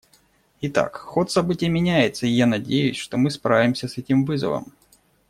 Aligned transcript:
Итак, 0.61 0.97
ход 0.97 1.31
событий 1.31 1.69
меняется, 1.69 2.25
и 2.25 2.31
я 2.31 2.47
надеюсь, 2.47 2.97
что 2.97 3.17
мы 3.17 3.29
справимся 3.29 3.87
с 3.87 3.99
этим 3.99 4.25
вызовом. 4.25 4.73